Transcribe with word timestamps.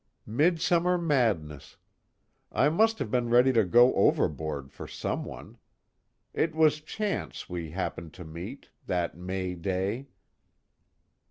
"Midsummer 0.25 0.97
madness. 0.97 1.77
I 2.51 2.69
must 2.69 2.97
have 2.97 3.11
been 3.11 3.29
ready 3.29 3.53
to 3.53 3.63
go 3.63 3.93
overboard 3.93 4.71
for 4.71 4.87
someone. 4.87 5.59
It 6.33 6.55
was 6.55 6.81
chance 6.81 7.47
we 7.47 7.69
happened 7.69 8.11
to 8.15 8.25
meet, 8.25 8.71
that 8.87 9.15
May 9.15 9.53
day." 9.53 10.07